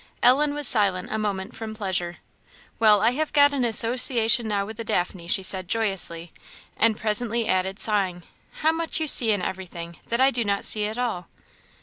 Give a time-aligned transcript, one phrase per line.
[0.23, 2.17] "Ellen was silent a moment from pleasure.
[2.79, 6.31] "Well, I have got an association now with the daphne!" she said, joyously;
[6.75, 8.23] and presently added, sighing,
[8.63, 11.27] "How much you see in everything, that I do not see at all."